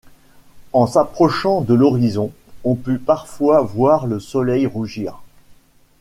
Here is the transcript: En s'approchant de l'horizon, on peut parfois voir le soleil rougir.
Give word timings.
En 0.73 0.87
s'approchant 0.87 1.61
de 1.61 1.75
l'horizon, 1.75 2.31
on 2.63 2.73
peut 2.73 2.97
parfois 2.97 3.61
voir 3.61 4.07
le 4.07 4.19
soleil 4.19 4.65
rougir. 4.65 5.19